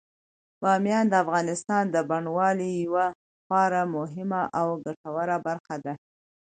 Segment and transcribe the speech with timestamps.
[0.61, 3.05] بامیان د افغانستان د بڼوالۍ یوه
[3.45, 5.93] خورا مهمه او ګټوره برخه ده.